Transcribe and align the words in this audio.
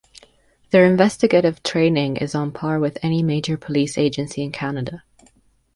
Their 0.71 0.83
investigative 0.87 1.61
training 1.61 2.17
is 2.17 2.33
on 2.33 2.53
par 2.53 2.79
with 2.79 2.97
any 3.03 3.21
major 3.21 3.55
police 3.55 3.99
agency 3.99 4.41
in 4.41 4.51
Canada. 4.51 5.03